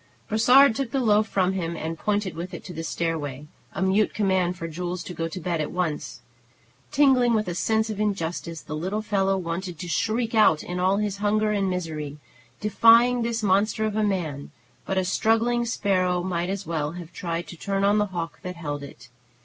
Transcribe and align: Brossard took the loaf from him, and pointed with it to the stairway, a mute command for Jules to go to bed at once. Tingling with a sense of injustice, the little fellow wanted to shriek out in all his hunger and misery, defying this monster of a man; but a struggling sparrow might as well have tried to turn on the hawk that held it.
Brossard 0.29 0.73
took 0.73 0.89
the 0.89 0.99
loaf 0.99 1.27
from 1.27 1.53
him, 1.53 1.75
and 1.77 1.95
pointed 1.95 2.33
with 2.35 2.55
it 2.55 2.63
to 2.63 2.73
the 2.73 2.83
stairway, 2.83 3.45
a 3.73 3.83
mute 3.83 4.15
command 4.15 4.57
for 4.57 4.67
Jules 4.67 5.03
to 5.03 5.13
go 5.13 5.27
to 5.27 5.39
bed 5.39 5.61
at 5.61 5.69
once. 5.71 6.21
Tingling 6.91 7.35
with 7.35 7.47
a 7.47 7.53
sense 7.53 7.91
of 7.91 7.99
injustice, 8.01 8.61
the 8.61 8.75
little 8.75 9.03
fellow 9.03 9.37
wanted 9.37 9.77
to 9.77 9.87
shriek 9.87 10.33
out 10.33 10.63
in 10.63 10.79
all 10.79 10.97
his 10.97 11.17
hunger 11.17 11.51
and 11.51 11.69
misery, 11.69 12.17
defying 12.59 13.21
this 13.21 13.43
monster 13.43 13.85
of 13.85 13.95
a 13.95 14.01
man; 14.01 14.49
but 14.87 14.97
a 14.97 15.05
struggling 15.05 15.65
sparrow 15.65 16.23
might 16.23 16.49
as 16.49 16.65
well 16.65 16.93
have 16.93 17.13
tried 17.13 17.45
to 17.49 17.55
turn 17.55 17.83
on 17.83 17.99
the 17.99 18.07
hawk 18.07 18.39
that 18.41 18.55
held 18.55 18.81
it. 18.81 19.09